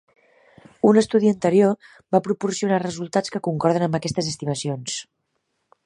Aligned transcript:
Un 0.91 0.99
estudi 1.01 1.27
anterior 1.31 1.91
va 2.15 2.23
proporcionar 2.29 2.81
resultats 2.85 3.35
que 3.37 3.43
concorden 3.49 3.87
amb 3.89 3.99
aquestes 4.01 4.35
estimacions. 4.35 4.99